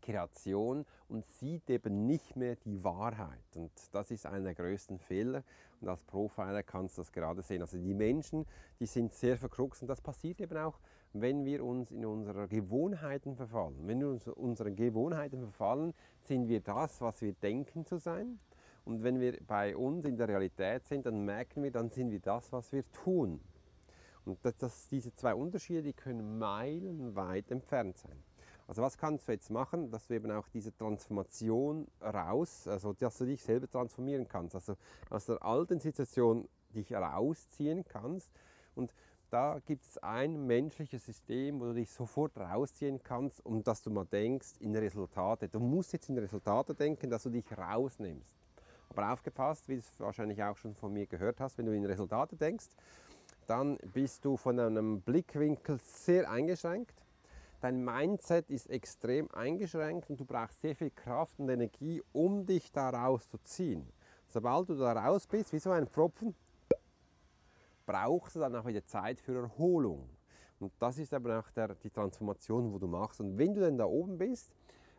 Kreation 0.01 0.85
und 1.09 1.27
sieht 1.27 1.69
eben 1.71 2.07
nicht 2.07 2.37
mehr 2.37 2.57
die 2.57 2.83
Wahrheit. 2.85 3.57
Und 3.57 3.71
das 3.93 4.11
ist 4.11 4.27
einer 4.27 4.45
der 4.45 4.55
größten 4.55 4.99
Fehler. 4.99 5.43
Und 5.81 5.89
als 5.89 6.05
Profiler 6.05 6.63
kannst 6.63 6.99
du 6.99 7.03
das 7.03 7.13
gerade 7.13 7.43
sehen. 7.43 7.63
Also 7.63 7.79
die 7.79 7.95
Menschen, 7.95 8.47
die 8.81 8.87
sind 8.87 9.13
sehr 9.13 9.37
verkruxt 9.37 9.83
und 9.83 9.89
das 9.89 10.01
passiert 10.01 10.41
eben 10.41 10.57
auch, 10.59 10.79
wenn 11.13 11.45
wir 11.45 11.65
uns 11.65 11.91
in 11.91 12.05
unsere 12.05 12.49
Gewohnheiten 12.49 13.37
verfallen. 13.37 13.77
Wenn 13.87 14.01
wir 14.01 14.09
uns 14.09 14.27
unsere 14.29 14.73
Gewohnheiten 14.73 15.41
verfallen, 15.41 15.95
sind 16.25 16.49
wir 16.49 16.61
das, 16.61 17.01
was 17.01 17.21
wir 17.23 17.33
denken 17.33 17.87
zu 17.87 17.99
sein. 17.99 18.39
Und 18.85 19.03
wenn 19.03 19.21
wir 19.21 19.39
bei 19.47 19.77
uns 19.77 20.05
in 20.05 20.17
der 20.17 20.29
Realität 20.29 20.87
sind, 20.87 21.07
dann 21.07 21.25
merken 21.25 21.63
wir, 21.63 21.71
dann 21.71 21.91
sind 21.91 22.11
wir 22.11 22.21
das, 22.21 22.53
was 22.53 22.73
wir 22.73 22.91
tun. 22.93 23.41
Und 24.25 24.39
das, 24.45 24.57
das, 24.59 24.89
diese 24.89 25.15
zwei 25.15 25.35
Unterschiede 25.35 25.83
die 25.83 25.93
können 25.93 26.39
meilenweit 26.39 27.51
entfernt 27.51 27.97
sein. 27.97 28.23
Also 28.69 28.83
was 28.83 28.99
kannst 28.99 29.27
du 29.27 29.33
jetzt 29.33 29.51
machen, 29.51 29.91
dass 29.91 30.07
du 30.07 30.15
eben 30.15 30.31
auch 30.31 30.47
diese 30.51 30.77
Transformation 30.77 31.89
raus, 32.03 32.69
also 32.69 32.93
dass 32.93 33.17
du 33.17 33.25
dich 33.25 33.43
selber 33.43 33.69
transformieren 33.69 34.29
kannst, 34.29 34.55
also 34.55 34.77
aus 35.09 35.25
der 35.25 35.43
alten 35.43 35.81
Situation 35.81 36.47
dich 36.75 36.93
rausziehen 36.93 37.83
kannst 37.89 38.31
und 38.75 38.93
da 39.31 39.59
gibt 39.65 39.85
es 39.85 39.99
ein 39.99 40.47
menschliches 40.47 41.05
System, 41.05 41.61
wo 41.61 41.67
du 41.67 41.75
dich 41.75 41.91
sofort 41.91 42.37
rausziehen 42.37 43.03
kannst 43.03 43.45
und 43.45 43.67
dass 43.67 43.83
du 43.83 43.91
mal 43.91 44.07
denkst 44.07 44.55
in 44.61 44.77
Resultate. 44.77 45.49
Du 45.49 45.61
musst 45.61 45.93
jetzt 45.93 46.09
in 46.09 46.19
Resultate 46.19 46.75
denken, 46.75 47.11
dass 47.11 47.25
du 47.25 47.31
dich 47.31 47.45
rausnimmst. 47.57 48.35
Aber 48.91 49.13
aufgepasst, 49.13 49.69
wie 49.69 49.75
du 49.75 49.81
es 49.81 50.01
wahrscheinlich 50.01 50.43
auch 50.43 50.57
schon 50.57 50.75
von 50.75 50.93
mir 50.93 51.07
gehört 51.07 51.41
hast, 51.41 51.59
wenn 51.59 51.67
du 51.67 51.75
in 51.75 51.85
Resultate 51.85 52.37
denkst, 52.37 52.69
dann 53.47 53.79
bist 53.95 54.25
du 54.25 54.37
von 54.37 54.59
einem 54.59 55.01
Blickwinkel 55.03 55.79
sehr 55.79 56.31
eingeschränkt. 56.31 56.95
Dein 57.61 57.85
Mindset 57.85 58.51
ist 58.51 58.71
extrem 58.71 59.29
eingeschränkt 59.33 60.11
und 60.11 60.21
du 60.21 60.25
brauchst 60.25 60.61
sehr 60.61 60.77
viel 60.77 60.91
Kraft 60.91 61.41
und 61.41 61.49
Energie, 61.49 62.03
um 62.13 62.47
dich 62.47 62.71
da 62.71 62.91
rauszuziehen. 62.91 63.93
Sobald 64.29 64.69
du 64.69 64.77
da 64.77 64.93
raus 64.93 65.27
bist, 65.27 65.53
wie 65.53 65.59
so 65.59 65.73
ein 65.73 65.89
Pfropfen, 65.89 66.37
brauchst 67.85 68.37
du 68.37 68.41
dann 68.41 68.55
auch 68.55 68.67
wieder 68.67 68.85
Zeit 68.85 69.21
für 69.21 69.35
Erholung. 69.35 70.09
Und 70.61 70.73
das 70.79 70.99
ist 70.99 71.13
aber 71.13 71.41
auch 71.41 71.51
der, 71.51 71.75
die 71.75 71.91
Transformation, 71.91 72.73
wo 72.73 72.79
du 72.79 72.87
machst. 72.87 73.21
Und 73.21 73.39
wenn 73.39 73.55
du 73.55 73.61
dann 73.61 73.79
da 73.79 73.87
oben 73.87 74.19
bist, 74.19 74.53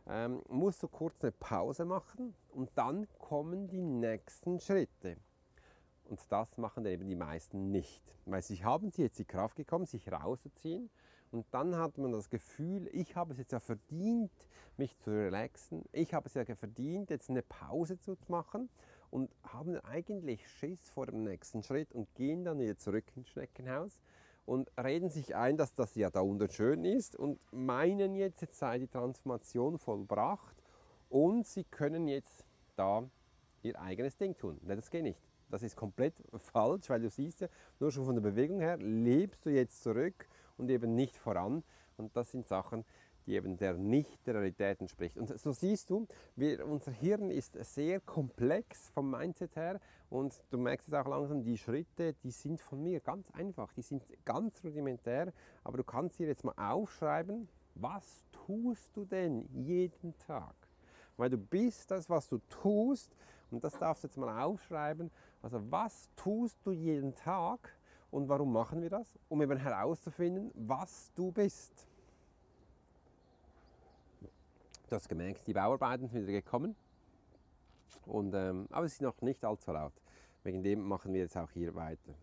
ähm, 0.08 0.42
musst 0.50 0.82
du 0.84 0.88
kurz 0.88 1.22
eine 1.22 1.32
Pause 1.32 1.86
machen 1.86 2.34
und 2.52 2.72
dann 2.76 3.08
kommen 3.20 3.68
die 3.68 3.82
nächsten 3.82 4.60
Schritte. 4.60 5.18
Und 6.06 6.20
das 6.30 6.58
machen 6.58 6.84
dann 6.84 6.94
eben 6.94 7.08
die 7.08 7.16
meisten 7.16 7.72
nicht. 7.72 8.02
Weil 8.26 8.42
sie 8.42 8.64
haben 8.64 8.90
sie 8.90 9.04
jetzt 9.04 9.20
die 9.20 9.26
Kraft 9.26 9.56
gekommen, 9.56 9.86
sich 9.86 10.12
rauszuziehen. 10.12 10.90
Und 11.32 11.46
dann 11.52 11.76
hat 11.76 11.98
man 11.98 12.12
das 12.12 12.30
Gefühl, 12.30 12.90
ich 12.92 13.16
habe 13.16 13.34
es 13.34 13.40
jetzt 13.40 13.52
ja 13.52 13.60
verdient, 13.60 14.32
mich 14.78 14.98
zu 15.00 15.12
relaxen. 15.12 15.84
Ich 15.92 16.14
habe 16.14 16.28
es 16.28 16.34
ja 16.34 16.44
verdient, 16.44 17.10
jetzt 17.10 17.30
eine 17.30 17.44
Pause 17.44 18.00
zu 18.00 18.18
machen. 18.28 18.70
Und 19.12 19.32
haben 19.44 19.76
eigentlich 19.78 20.48
Schiss 20.48 20.88
vor 20.90 21.08
dem 21.08 21.24
nächsten 21.24 21.64
Schritt 21.64 21.94
und 21.94 22.14
gehen 22.14 22.44
dann 22.44 22.60
wieder 22.60 22.78
zurück 22.78 23.06
ins 23.16 23.28
Schneckenhaus 23.30 24.00
und 24.50 24.72
reden 24.84 25.10
sich 25.12 25.36
ein, 25.36 25.58
dass 25.58 25.76
das 25.76 25.94
ja 25.96 26.10
da 26.10 26.22
unten 26.22 26.50
schön 26.50 26.84
ist 26.84 27.16
und 27.16 27.40
meinen 27.52 28.16
jetzt, 28.16 28.42
jetzt 28.42 28.58
sei 28.58 28.80
die 28.80 28.88
Transformation 28.88 29.78
vollbracht 29.78 30.56
und 31.10 31.46
sie 31.46 31.64
können 31.64 32.08
jetzt 32.08 32.46
da 32.76 33.04
ihr 33.62 33.80
eigenes 33.80 34.18
Ding 34.18 34.36
tun. 34.38 34.60
Nein, 34.64 34.78
das 34.78 34.90
geht 34.90 35.04
nicht. 35.04 35.20
Das 35.50 35.62
ist 35.62 35.76
komplett 35.76 36.16
falsch, 36.38 36.90
weil 36.90 37.02
du 37.02 37.10
siehst 37.12 37.42
ja, 37.42 37.48
nur 37.80 37.92
schon 37.92 38.06
von 38.06 38.16
der 38.16 38.24
Bewegung 38.24 38.60
her 38.60 38.78
lebst 38.78 39.46
du 39.46 39.52
jetzt 39.52 39.84
zurück 39.84 40.28
und 40.60 40.70
eben 40.70 40.96
nicht 40.96 41.18
voran. 41.18 41.64
Und 41.98 42.16
das 42.16 42.32
sind 42.32 42.48
Sachen, 42.48 42.86
die 43.26 43.36
eben 43.36 43.58
der 43.58 43.74
nicht 43.74 44.26
der 44.26 44.36
Realität 44.36 44.82
entspricht. 44.82 45.18
Und 45.18 45.38
so 45.40 45.52
siehst 45.52 45.90
du, 45.90 46.08
wir, 46.36 46.66
unser 46.66 46.92
Hirn 46.92 47.30
ist 47.30 47.54
sehr 47.64 48.00
komplex 48.00 48.90
vom 48.90 49.12
Mindset 49.12 49.56
her 49.56 49.80
und 50.10 50.34
du 50.50 50.58
merkst 50.58 50.88
es 50.88 50.94
auch 50.94 51.08
langsam, 51.08 51.44
die 51.44 51.58
Schritte, 51.58 52.14
die 52.24 52.32
sind 52.32 52.60
von 52.60 52.82
mir 52.82 53.00
ganz 53.00 53.30
einfach, 53.32 53.72
die 53.74 53.84
sind 53.84 54.04
ganz 54.26 54.64
rudimentär, 54.64 55.32
aber 55.64 55.78
du 55.78 55.84
kannst 55.84 56.18
hier 56.18 56.28
jetzt 56.28 56.44
mal 56.44 56.56
aufschreiben, 56.58 57.48
was 57.76 58.26
tust 58.32 58.96
du 58.96 59.06
denn 59.06 59.48
jeden 59.54 60.18
Tag? 60.18 60.56
Weil 61.18 61.30
du 61.30 61.38
bist 61.38 61.92
das, 61.92 62.10
was 62.10 62.28
du 62.30 62.40
tust 62.50 63.16
und 63.52 63.64
das 63.64 63.78
darfst 63.78 64.04
du 64.04 64.08
jetzt 64.08 64.18
mal 64.18 64.42
aufschreiben. 64.44 65.12
Also 65.42 65.62
was 65.70 66.10
tust 66.16 66.58
du 66.66 66.72
jeden 66.72 67.14
Tag 67.14 67.74
und 68.12 68.28
warum 68.28 68.52
machen 68.52 68.82
wir 68.82 68.90
das? 68.90 69.18
Um 69.28 69.42
eben 69.42 69.58
herauszufinden, 69.58 70.52
was 70.56 71.12
du 71.16 71.32
bist. 71.32 71.88
Du 74.90 74.96
hast 74.96 75.08
gemerkt, 75.08 75.46
die 75.46 75.54
Bauarbeiten 75.54 76.08
sind 76.08 76.24
wieder 76.24 76.42
gekommen. 76.42 76.76
Und, 78.06 78.34
ähm, 78.34 78.68
aber 78.72 78.86
es 78.88 78.94
ist 78.94 79.02
noch 79.02 79.22
nicht 79.22 79.46
allzu 79.46 79.72
laut. 79.72 79.94
Wegen 80.44 80.64
dem 80.64 80.82
machen 80.82 81.14
wir 81.14 81.22
jetzt 81.22 81.38
auch 81.38 81.52
hier 81.52 81.76
weiter. 81.76 82.16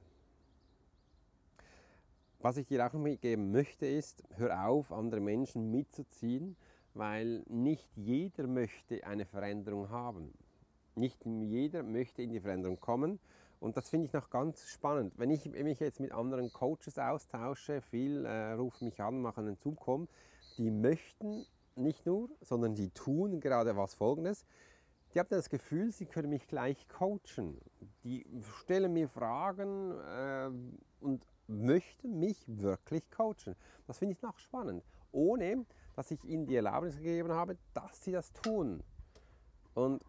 Was 2.40 2.57
ich 2.57 2.66
dir 2.66 2.85
auch 2.85 2.93
noch 2.93 3.00
mitgeben 3.00 3.52
möchte, 3.52 3.87
ist, 3.87 4.23
hör 4.37 4.69
auf, 4.69 4.93
andere 4.93 5.21
Menschen 5.21 5.71
mitzuziehen, 5.71 6.57
weil 6.95 7.45
nicht 7.49 7.88
jeder 7.97 8.47
möchte 8.47 9.07
eine 9.07 9.26
Veränderung 9.26 9.90
haben. 9.90 10.33
Nicht 10.97 11.25
jeder 11.25 11.83
möchte 11.83 12.23
in 12.23 12.31
die 12.31 12.40
Veränderung 12.40 12.81
kommen. 12.81 13.21
Und 13.60 13.76
das 13.76 13.88
finde 13.88 14.06
ich 14.06 14.12
noch 14.12 14.30
ganz 14.30 14.66
spannend. 14.68 15.14
Wenn 15.16 15.30
ich 15.30 15.46
mich 15.46 15.80
jetzt 15.80 16.00
mit 16.00 16.12
anderen 16.12 16.52
Coaches 16.52 16.98
austausche, 16.98 17.80
viel 17.80 18.25
äh, 18.25 18.52
rufen 18.52 18.84
mich 18.84 19.00
an, 19.00 19.20
machen 19.20 19.46
einen 19.46 19.56
Zoom-Call, 19.56 20.06
die 20.58 20.70
möchten 20.70 21.46
nicht 21.75 22.06
nur, 22.06 22.30
sondern 22.40 22.75
die 22.75 22.90
tun 22.90 23.40
gerade 23.40 23.76
was 23.76 23.94
Folgendes. 23.94 24.44
Die 25.14 25.20
haben 25.20 25.28
das 25.30 25.48
Gefühl, 25.48 25.92
sie 25.92 26.06
können 26.06 26.30
mich 26.30 26.46
gleich 26.46 26.88
coachen. 26.88 27.58
Die 28.04 28.26
stellen 28.60 28.92
mir 28.92 29.08
Fragen 29.08 29.92
äh, 29.92 30.50
und 31.00 31.26
möchten 31.46 32.18
mich 32.18 32.44
wirklich 32.46 33.10
coachen. 33.10 33.54
Das 33.86 33.98
finde 33.98 34.12
ich 34.12 34.22
noch 34.22 34.38
spannend. 34.38 34.84
Ohne, 35.12 35.64
dass 35.94 36.10
ich 36.10 36.22
ihnen 36.25 36.46
die 36.46 36.56
Erlaubnis 36.56 36.96
gegeben 36.96 37.32
habe, 37.32 37.56
dass 37.72 38.04
sie 38.04 38.12
das 38.12 38.32
tun. 38.32 38.82
Und 39.75 40.02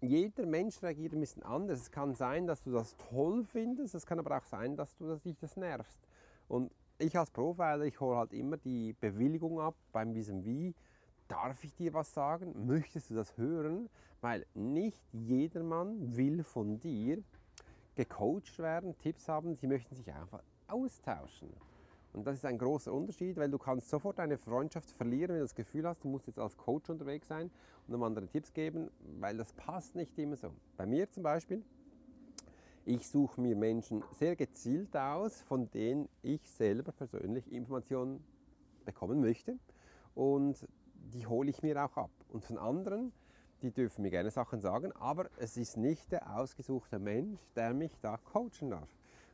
jeder 0.00 0.46
Mensch 0.46 0.82
reagiert 0.82 1.12
ein 1.12 1.20
bisschen 1.20 1.42
anders. 1.42 1.80
Es 1.80 1.90
kann 1.90 2.14
sein, 2.14 2.46
dass 2.46 2.62
du 2.62 2.72
das 2.72 2.96
toll 2.96 3.44
findest, 3.44 3.94
es 3.94 4.06
kann 4.06 4.18
aber 4.18 4.36
auch 4.36 4.44
sein, 4.44 4.76
dass 4.76 4.96
du 4.96 5.06
dass 5.06 5.22
dich 5.22 5.36
das 5.38 5.56
nervst. 5.56 5.98
Und 6.48 6.72
ich 6.98 7.16
als 7.16 7.30
Profiler, 7.30 7.82
ich 7.82 8.00
hole 8.00 8.16
halt 8.16 8.32
immer 8.32 8.56
die 8.56 8.94
Bewilligung 8.94 9.60
ab 9.60 9.74
beim 9.92 10.12
diesem 10.12 10.44
Wie. 10.44 10.74
Darf 11.28 11.62
ich 11.64 11.74
dir 11.74 11.94
was 11.94 12.12
sagen? 12.12 12.66
Möchtest 12.66 13.10
du 13.10 13.14
das 13.14 13.36
hören? 13.36 13.88
Weil 14.20 14.46
nicht 14.54 15.02
jedermann 15.12 16.16
will 16.16 16.42
von 16.42 16.80
dir 16.80 17.22
gecoacht 17.94 18.58
werden, 18.58 18.96
Tipps 18.98 19.28
haben, 19.28 19.54
sie 19.56 19.66
möchten 19.66 19.94
sich 19.94 20.12
einfach 20.12 20.42
austauschen. 20.66 21.48
Und 22.12 22.26
das 22.26 22.36
ist 22.36 22.44
ein 22.44 22.58
großer 22.58 22.92
Unterschied, 22.92 23.36
weil 23.36 23.50
du 23.50 23.58
kannst 23.58 23.88
sofort 23.88 24.18
eine 24.18 24.36
Freundschaft 24.36 24.90
verlieren, 24.90 25.30
wenn 25.30 25.36
du 25.36 25.44
das 25.44 25.54
Gefühl 25.54 25.86
hast, 25.86 26.02
du 26.02 26.08
musst 26.08 26.26
jetzt 26.26 26.38
als 26.38 26.56
Coach 26.56 26.90
unterwegs 26.90 27.28
sein 27.28 27.50
und 27.86 27.94
einem 27.94 28.02
anderen 28.02 28.28
Tipps 28.28 28.52
geben, 28.52 28.90
weil 29.20 29.36
das 29.36 29.52
passt 29.52 29.94
nicht 29.94 30.18
immer 30.18 30.36
so. 30.36 30.52
Bei 30.76 30.86
mir 30.86 31.08
zum 31.08 31.22
Beispiel, 31.22 31.62
ich 32.84 33.08
suche 33.08 33.40
mir 33.40 33.54
Menschen 33.54 34.02
sehr 34.18 34.34
gezielt 34.34 34.96
aus, 34.96 35.40
von 35.42 35.70
denen 35.70 36.08
ich 36.22 36.40
selber 36.50 36.92
persönlich 36.92 37.52
Informationen 37.52 38.24
bekommen 38.84 39.20
möchte. 39.20 39.58
Und 40.14 40.66
die 41.12 41.26
hole 41.26 41.50
ich 41.50 41.62
mir 41.62 41.84
auch 41.84 41.96
ab. 41.96 42.10
Und 42.28 42.44
von 42.44 42.58
anderen, 42.58 43.12
die 43.62 43.70
dürfen 43.70 44.02
mir 44.02 44.10
gerne 44.10 44.30
Sachen 44.30 44.60
sagen, 44.60 44.92
aber 44.92 45.28
es 45.38 45.56
ist 45.56 45.76
nicht 45.76 46.10
der 46.10 46.36
ausgesuchte 46.36 46.98
Mensch, 46.98 47.38
der 47.54 47.74
mich 47.74 47.96
da 48.00 48.16
coachen 48.16 48.70
darf. 48.70 48.88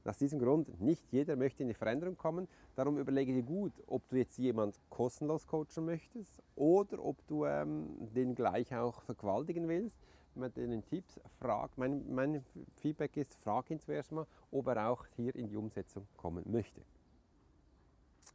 Aus 0.09 0.19
diesem 0.19 0.39
Grund, 0.39 0.81
nicht 0.81 1.05
jeder 1.11 1.37
möchte 1.37 1.63
in 1.63 1.69
die 1.69 1.75
Veränderung 1.75 2.17
kommen. 2.17 2.49
Darum 2.75 2.99
überlege 2.99 3.33
dir 3.33 3.43
gut, 3.43 3.73
ob 3.87 4.09
du 4.09 4.17
jetzt 4.17 4.39
jemand 4.39 4.81
kostenlos 4.91 5.47
coachen 5.47 5.85
möchtest 5.85 6.35
oder 6.55 7.05
ob 7.05 7.27
du 7.27 7.45
ähm, 7.45 7.89
den 8.15 8.35
gleich 8.35 8.75
auch 8.75 9.03
vergewaltigen 9.03 9.69
willst 9.69 9.99
mit 10.37 10.57
den 10.57 10.85
Tipps, 10.85 11.19
frag, 11.39 11.77
mein, 11.77 12.05
mein 12.15 12.45
Feedback 12.77 13.17
ist, 13.17 13.35
frag 13.35 13.71
ihn 13.71 13.81
zuerst 13.81 14.13
mal, 14.13 14.27
ob 14.51 14.67
er 14.69 14.91
auch 14.91 15.07
hier 15.17 15.35
in 15.35 15.49
die 15.49 15.57
Umsetzung 15.57 16.07
kommen 16.17 16.45
möchte. 16.47 16.83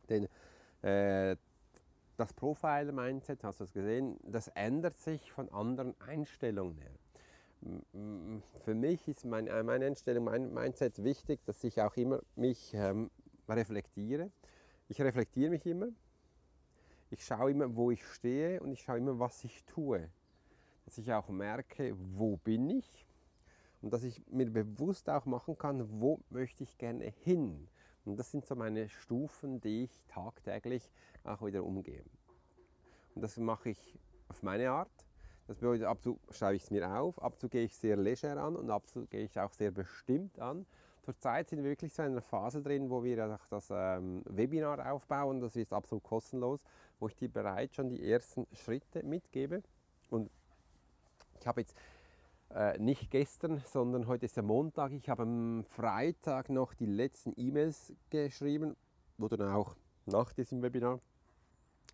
Denn 0.10 0.28
äh, 0.82 1.36
das 2.18 2.34
Profiler-Mindset, 2.34 3.44
hast 3.44 3.60
du 3.60 3.64
es 3.64 3.74
gesehen, 3.74 4.20
das 4.24 4.48
ändert 4.50 4.98
sich 4.98 5.32
von 5.32 5.50
anderen 5.50 6.00
Einstellungen 6.02 6.78
her. 6.78 6.92
Für 8.64 8.74
mich 8.74 9.08
ist 9.08 9.26
mein, 9.26 9.48
äh, 9.48 9.64
meine 9.64 9.86
Einstellung, 9.86 10.26
mein 10.26 10.54
Mindset 10.54 11.04
wichtig, 11.04 11.44
dass 11.46 11.64
ich 11.64 11.82
auch 11.82 11.96
immer 11.96 12.22
mich 12.36 12.74
ähm, 12.74 13.12
reflektiere. 13.48 14.32
Ich 14.88 15.00
reflektiere 15.02 15.52
mich 15.52 15.66
immer. 15.66 15.90
Ich 17.10 17.24
schaue 17.24 17.52
immer, 17.52 17.76
wo 17.76 17.92
ich 17.92 18.04
stehe 18.06 18.62
und 18.62 18.72
ich 18.72 18.82
schaue 18.82 18.98
immer, 18.98 19.20
was 19.20 19.44
ich 19.44 19.64
tue 19.66 20.10
dass 20.86 20.98
ich 20.98 21.14
auch 21.14 21.30
merke, 21.30 21.96
wo 22.18 22.38
bin 22.38 22.70
ich 22.70 23.08
und 23.82 23.94
dass 23.94 24.04
ich 24.04 24.22
mir 24.28 24.50
bewusst 24.50 25.10
auch 25.10 25.26
machen 25.26 25.58
kann, 25.58 26.02
wo 26.02 26.20
möchte 26.30 26.64
ich 26.64 26.78
gerne 26.78 27.14
hin. 27.24 27.68
Und 28.04 28.18
das 28.18 28.32
sind 28.32 28.46
so 28.46 28.56
meine 28.56 28.90
Stufen, 28.90 29.62
die 29.62 29.84
ich 29.84 30.04
tagtäglich 30.08 30.92
auch 31.24 31.46
wieder 31.46 31.64
umgehe. 31.64 32.04
Und 33.16 33.22
das 33.22 33.38
mache 33.38 33.70
ich 33.70 34.00
auf 34.28 34.44
meine 34.44 34.72
Art. 34.72 35.01
Das 35.52 35.58
bedeutet, 35.58 35.86
ab 35.86 36.02
zu 36.02 36.18
schreibe 36.30 36.56
ich 36.56 36.64
es 36.64 36.72
mir 36.72 36.90
auf, 36.98 37.22
ab 37.22 37.38
zu 37.38 37.50
gehe 37.50 37.66
ich 37.66 37.76
sehr 37.76 37.98
leger 37.98 38.42
an 38.42 38.56
und 38.56 38.70
ab 38.70 38.88
zu 38.88 39.06
gehe 39.08 39.26
ich 39.26 39.38
auch 39.38 39.52
sehr 39.52 39.70
bestimmt 39.72 40.40
an. 40.40 40.66
Zurzeit 41.02 41.50
sind 41.50 41.62
wir 41.62 41.72
wirklich 41.72 41.92
so 41.92 42.04
in 42.04 42.14
einer 42.14 42.22
Phase 42.22 42.62
drin, 42.62 42.90
wo 42.90 43.04
wir 43.04 43.38
das 43.50 43.68
ähm, 43.70 44.24
Webinar 44.30 44.94
aufbauen. 44.94 45.42
Das 45.42 45.58
ist 45.58 45.74
absolut 45.74 46.06
kostenlos, 46.06 46.62
wo 47.02 47.10
ich 47.10 47.18
dir 47.18 47.28
bereits 47.28 47.76
schon 47.76 47.90
die 47.90 48.02
ersten 48.02 48.48
Schritte 48.54 49.04
mitgebe. 49.04 49.62
Und 50.10 50.32
ich 51.42 51.46
habe 51.46 51.60
jetzt 51.60 51.76
äh, 52.56 52.78
nicht 52.80 53.12
gestern, 53.12 53.62
sondern 53.66 54.08
heute 54.08 54.28
ist 54.28 54.38
der 54.38 54.44
Montag. 54.44 54.94
Ich 54.94 55.10
habe 55.10 55.24
am 55.24 55.66
Freitag 55.66 56.50
noch 56.50 56.74
die 56.74 56.86
letzten 56.86 57.34
E-Mails 57.36 57.94
geschrieben, 58.10 58.78
wo 59.18 59.28
dann 59.28 59.52
auch 59.52 59.76
nach 60.06 60.32
diesem 60.32 60.62
Webinar 60.62 61.02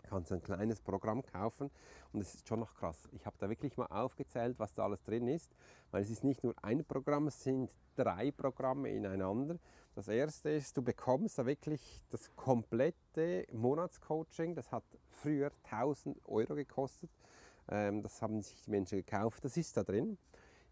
kannst 0.09 0.31
ein 0.31 0.41
kleines 0.41 0.81
Programm 0.81 1.23
kaufen 1.23 1.69
und 2.13 2.21
es 2.21 2.35
ist 2.35 2.47
schon 2.47 2.59
noch 2.59 2.73
krass. 2.75 3.07
Ich 3.11 3.25
habe 3.25 3.35
da 3.39 3.49
wirklich 3.49 3.77
mal 3.77 3.87
aufgezählt, 3.87 4.57
was 4.59 4.73
da 4.73 4.83
alles 4.83 5.03
drin 5.03 5.27
ist, 5.27 5.55
weil 5.91 6.01
es 6.01 6.09
ist 6.09 6.23
nicht 6.23 6.43
nur 6.43 6.55
ein 6.61 6.83
Programm, 6.83 7.27
es 7.27 7.43
sind 7.43 7.75
drei 7.95 8.31
Programme 8.31 8.89
ineinander. 8.89 9.57
Das 9.95 10.07
erste 10.07 10.51
ist, 10.51 10.77
du 10.77 10.81
bekommst 10.81 11.39
da 11.39 11.45
wirklich 11.45 12.03
das 12.09 12.35
komplette 12.35 13.45
Monatscoaching, 13.51 14.55
das 14.55 14.71
hat 14.71 14.83
früher 15.09 15.51
1000 15.71 16.17
Euro 16.25 16.55
gekostet. 16.55 17.09
Ähm, 17.69 18.01
das 18.01 18.21
haben 18.21 18.41
sich 18.41 18.61
die 18.61 18.71
Menschen 18.71 18.97
gekauft, 18.99 19.43
das 19.43 19.57
ist 19.57 19.75
da 19.75 19.83
drin. 19.83 20.17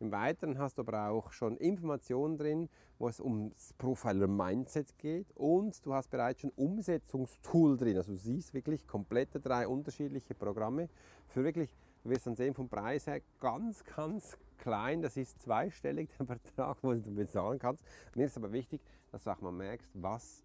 Im 0.02 0.12
Weiteren 0.12 0.60
hast 0.60 0.78
du 0.78 0.82
aber 0.82 1.10
auch 1.10 1.32
schon 1.32 1.56
Informationen 1.56 2.38
drin, 2.38 2.70
wo 3.00 3.08
es 3.08 3.22
ums 3.22 3.74
Profiler 3.78 4.28
Mindset 4.28 4.98
geht 4.98 5.32
und 5.36 5.86
du 5.86 5.94
hast 5.94 6.10
bereits 6.10 6.42
schon 6.42 6.52
Umsetzungstool 6.58 7.78
drin. 7.78 7.96
Also 7.96 8.12
du 8.12 8.18
siehst 8.18 8.54
wirklich 8.54 8.88
komplette 8.88 9.40
drei 9.40 9.68
unterschiedliche 9.68 10.36
Programme 10.36 10.90
für 11.28 11.46
wirklich, 11.46 11.74
du 12.04 12.10
wirst 12.10 12.28
dann 12.28 12.36
sehen 12.36 12.54
vom 12.54 12.68
Preis 12.68 13.08
her 13.08 13.22
ganz, 13.40 13.86
ganz 13.86 14.38
klein. 14.58 15.02
Das 15.02 15.16
ist 15.16 15.42
zweistellig 15.42 16.10
der 16.20 16.26
Betrag, 16.26 16.82
den 16.82 17.02
du 17.02 17.16
bezahlen 17.16 17.58
kannst. 17.58 17.82
Mir 18.16 18.26
ist 18.26 18.36
aber 18.36 18.52
wichtig, 18.52 18.82
dass 19.14 19.24
du 19.24 19.32
auch 19.32 19.40
mal 19.40 19.54
merkst, 19.54 19.90
was 19.94 20.44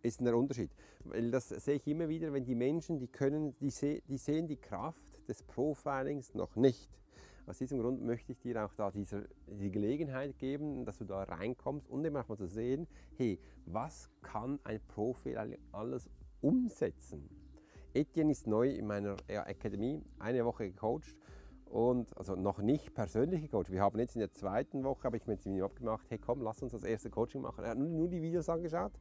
ist 0.00 0.20
der 0.22 0.34
Unterschied. 0.34 0.70
Weil 1.04 1.30
das 1.30 1.50
sehe 1.50 1.76
ich 1.76 1.86
immer 1.86 2.08
wieder, 2.08 2.32
wenn 2.32 2.46
die 2.46 2.54
Menschen, 2.54 2.98
die 2.98 3.08
können, 3.08 3.54
die, 3.58 3.70
se 3.70 4.00
die 4.08 4.16
sehen 4.16 4.46
die 4.46 4.56
Kraft 4.56 5.28
des 5.28 5.42
Profilings 5.42 6.34
noch 6.34 6.56
nicht. 6.56 6.88
Aus 7.46 7.58
diesem 7.58 7.80
Grund 7.80 8.02
möchte 8.02 8.32
ich 8.32 8.38
dir 8.38 8.64
auch 8.64 8.74
da 8.74 8.90
diese, 8.90 9.28
die 9.46 9.70
Gelegenheit 9.70 10.38
geben, 10.38 10.84
dass 10.84 10.98
du 10.98 11.04
da 11.04 11.24
reinkommst 11.24 11.88
und 11.88 12.04
eben 12.04 12.16
auch 12.16 12.28
mal 12.28 12.36
zu 12.36 12.46
sehen, 12.46 12.86
hey, 13.16 13.40
was 13.66 14.10
kann 14.22 14.60
ein 14.62 14.80
Profi 14.88 15.36
alles 15.72 16.08
umsetzen? 16.40 17.28
Etienne 17.94 18.30
ist 18.30 18.46
neu 18.46 18.70
in 18.70 18.86
meiner 18.86 19.16
Akademie, 19.28 20.02
eine 20.20 20.44
Woche 20.44 20.70
gecoacht 20.70 21.16
und 21.66 22.16
also 22.16 22.36
noch 22.36 22.58
nicht 22.58 22.94
persönlich 22.94 23.42
gecoacht. 23.42 23.72
Wir 23.72 23.82
haben 23.82 23.98
jetzt 23.98 24.14
in 24.14 24.20
der 24.20 24.32
zweiten 24.32 24.84
Woche, 24.84 25.02
habe 25.04 25.16
ich 25.16 25.26
mit 25.26 25.44
ihm 25.44 25.62
abgemacht, 25.62 26.06
hey 26.10 26.18
komm, 26.18 26.42
lass 26.42 26.62
uns 26.62 26.72
das 26.72 26.84
erste 26.84 27.10
Coaching 27.10 27.42
machen. 27.42 27.64
Er 27.64 27.70
hat 27.70 27.78
nur 27.78 28.08
die 28.08 28.22
Videos 28.22 28.48
angeschaut 28.48 28.92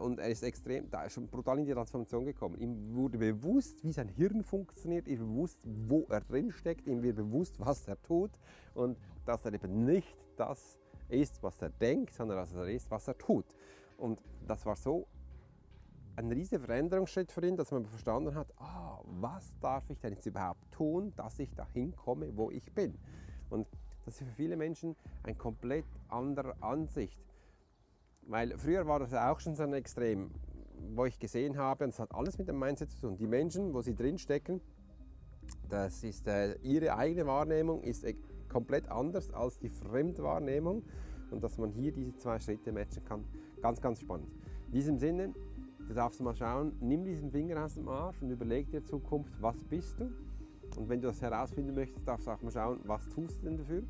und 0.00 0.18
er 0.18 0.28
ist 0.28 0.42
extrem, 0.42 0.88
da 0.90 1.04
ist 1.04 1.12
schon 1.12 1.28
brutal 1.28 1.58
in 1.58 1.66
die 1.66 1.72
Transformation 1.72 2.24
gekommen. 2.24 2.56
Ihm 2.58 2.94
wurde 2.94 3.18
bewusst, 3.18 3.84
wie 3.84 3.92
sein 3.92 4.08
Hirn 4.08 4.42
funktioniert, 4.42 5.06
ihm 5.06 5.18
bewusst, 5.18 5.58
wo 5.64 6.06
er 6.08 6.20
drin 6.22 6.50
steckt, 6.50 6.86
ihm 6.86 7.02
wird 7.02 7.16
bewusst, 7.16 7.60
was 7.60 7.86
er 7.86 8.00
tut 8.02 8.30
und 8.74 8.96
dass 9.26 9.44
er 9.44 9.52
eben 9.52 9.84
nicht 9.84 10.16
das 10.36 10.78
ist, 11.08 11.42
was 11.42 11.60
er 11.60 11.70
denkt, 11.70 12.14
sondern 12.14 12.38
dass 12.38 12.54
er 12.54 12.68
ist, 12.68 12.90
was 12.90 13.06
er 13.08 13.18
tut. 13.18 13.44
Und 13.98 14.20
das 14.46 14.64
war 14.64 14.76
so 14.76 15.06
ein 16.16 16.32
riesiger 16.32 16.60
Veränderungsschritt 16.60 17.30
für 17.30 17.46
ihn, 17.46 17.56
dass 17.56 17.70
man 17.70 17.84
verstanden 17.84 18.34
hat, 18.34 18.48
ah, 18.58 19.00
was 19.04 19.52
darf 19.60 19.88
ich 19.90 19.98
denn 20.00 20.14
jetzt 20.14 20.26
überhaupt 20.26 20.70
tun, 20.72 21.12
dass 21.16 21.38
ich 21.38 21.54
dahin 21.54 21.94
komme, 21.94 22.34
wo 22.36 22.50
ich 22.50 22.72
bin. 22.72 22.98
Und 23.50 23.66
das 24.04 24.20
ist 24.20 24.28
für 24.28 24.34
viele 24.34 24.56
Menschen 24.56 24.96
eine 25.22 25.34
komplett 25.34 25.84
andere 26.08 26.54
Ansicht. 26.62 27.20
Weil 28.26 28.56
früher 28.58 28.86
war 28.86 28.98
das 28.98 29.14
auch 29.14 29.40
schon 29.40 29.54
so 29.54 29.62
ein 29.62 29.72
Extrem, 29.72 30.30
wo 30.94 31.04
ich 31.04 31.18
gesehen 31.18 31.56
habe, 31.56 31.84
und 31.84 31.90
es 31.90 31.98
hat 31.98 32.14
alles 32.14 32.38
mit 32.38 32.48
dem 32.48 32.58
Mindset 32.58 32.90
zu 32.90 33.00
tun. 33.00 33.16
Die 33.16 33.26
Menschen, 33.26 33.72
wo 33.72 33.80
sie 33.80 33.94
drinstecken, 33.94 34.60
das 35.68 36.02
ist 36.02 36.26
äh, 36.26 36.54
ihre 36.62 36.96
eigene 36.96 37.26
Wahrnehmung, 37.26 37.82
ist 37.82 38.04
äh, 38.04 38.14
komplett 38.48 38.88
anders 38.88 39.32
als 39.32 39.58
die 39.58 39.68
Fremdwahrnehmung. 39.68 40.82
Und 41.30 41.42
dass 41.42 41.58
man 41.58 41.70
hier 41.70 41.92
diese 41.92 42.16
zwei 42.16 42.38
Schritte 42.38 42.72
matchen 42.72 43.04
kann, 43.04 43.24
ganz, 43.60 43.80
ganz 43.80 44.00
spannend. 44.00 44.28
In 44.66 44.72
diesem 44.72 44.98
Sinne, 44.98 45.34
Du 45.88 45.94
darfst 45.94 46.20
mal 46.20 46.34
schauen, 46.34 46.72
nimm 46.80 47.04
diesen 47.04 47.30
Finger 47.30 47.64
aus 47.64 47.74
dem 47.74 47.88
Arsch 47.88 48.20
und 48.20 48.30
überleg 48.30 48.68
dir 48.70 48.84
Zukunft, 48.84 49.32
was 49.40 49.62
bist 49.64 50.00
du? 50.00 50.10
Und 50.76 50.88
wenn 50.88 51.00
du 51.00 51.06
das 51.06 51.22
herausfinden 51.22 51.74
möchtest, 51.74 52.06
darfst 52.08 52.26
du 52.26 52.32
auch 52.32 52.42
mal 52.42 52.50
schauen, 52.50 52.80
was 52.84 53.08
tust 53.08 53.40
du 53.40 53.46
denn 53.46 53.56
dafür, 53.56 53.82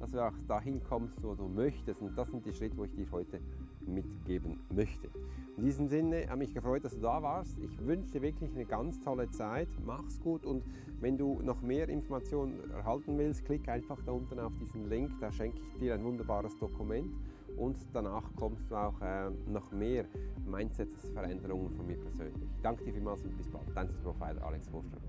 dass 0.00 0.10
du 0.10 0.20
auch 0.20 0.32
dahin 0.48 0.82
kommst, 0.82 1.22
wo 1.22 1.34
du 1.36 1.46
möchtest. 1.46 2.02
Und 2.02 2.18
das 2.18 2.28
sind 2.28 2.44
die 2.44 2.52
Schritte, 2.52 2.76
wo 2.76 2.84
ich 2.84 2.92
dir 2.92 3.06
heute 3.12 3.40
mitgeben 3.86 4.60
möchte. 4.74 5.08
In 5.56 5.64
diesem 5.64 5.86
Sinne 5.86 6.28
habe 6.28 6.38
mich 6.38 6.52
gefreut, 6.52 6.84
dass 6.84 6.94
du 6.94 7.00
da 7.00 7.22
warst. 7.22 7.58
Ich 7.58 7.86
wünsche 7.86 8.10
dir 8.10 8.22
wirklich 8.22 8.50
eine 8.54 8.64
ganz 8.64 9.00
tolle 9.00 9.30
Zeit. 9.30 9.68
Mach's 9.84 10.20
gut 10.20 10.44
und 10.44 10.64
wenn 11.00 11.16
du 11.16 11.40
noch 11.42 11.62
mehr 11.62 11.88
Informationen 11.88 12.70
erhalten 12.72 13.16
willst, 13.18 13.44
klick 13.44 13.68
einfach 13.68 14.00
da 14.04 14.12
unten 14.12 14.38
auf 14.40 14.52
diesen 14.58 14.88
Link. 14.88 15.10
Da 15.20 15.30
schenke 15.30 15.60
ich 15.60 15.78
dir 15.78 15.94
ein 15.94 16.04
wunderbares 16.04 16.56
Dokument 16.58 17.14
und 17.56 17.76
danach 17.92 18.24
kommst 18.36 18.70
du 18.70 18.74
auch 18.74 19.00
äh, 19.00 19.30
noch 19.48 19.70
mehr 19.70 20.06
Mindset-Veränderungen 20.46 21.70
von 21.70 21.86
mir 21.86 21.98
persönlich. 21.98 22.50
Danke 22.62 22.84
dir 22.84 22.92
vielmals 22.92 23.22
und 23.22 23.36
bis 23.36 23.48
bald. 23.48 23.68
Dein 23.74 23.88
Profiler 24.02 24.44
Alex 24.44 24.68
Vorström. 24.68 25.02